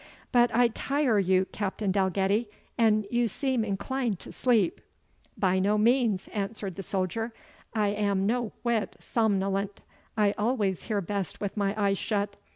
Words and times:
But 0.31 0.49
I 0.55 0.69
tire 0.69 1.19
you, 1.19 1.45
Captain 1.45 1.91
Dalgetty, 1.91 2.49
and 2.75 3.05
you 3.11 3.27
seem 3.27 3.63
inclined 3.63 4.19
to 4.21 4.31
sleep." 4.31 4.81
"By 5.37 5.59
no 5.59 5.77
means," 5.77 6.27
answered 6.29 6.73
the 6.75 6.81
soldier; 6.81 7.35
"I 7.75 7.89
am 7.89 8.25
no 8.25 8.51
whit 8.63 8.95
somnolent; 8.99 9.81
I 10.17 10.31
always 10.39 10.85
hear 10.85 11.01
best 11.01 11.39
with 11.39 11.55
my 11.55 11.75
eyes 11.79 11.99
shut. 11.99 12.35